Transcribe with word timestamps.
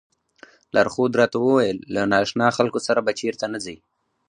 لارښود 0.75 1.13
راته 1.19 1.37
وویل 1.39 1.77
له 1.93 2.01
نا 2.11 2.17
اشنا 2.25 2.47
خلکو 2.57 2.79
سره 2.87 2.99
به 3.05 3.11
چېرته 3.19 3.45
نه 3.53 3.59
ځئ. 3.65 3.77